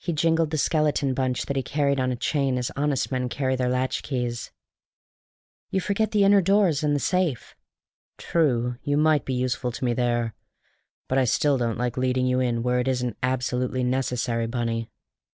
[0.00, 3.30] And he jingled the skeleton bunch that he carried on a chain as honest men
[3.30, 4.50] carry their latchkeys.
[5.70, 7.56] "You forget the inner doors and the safe."
[8.18, 8.76] "True.
[8.82, 10.34] You might be useful to me there.
[11.08, 14.90] But I still don't like leading you in where it isn't absolutely necessary, Bunny."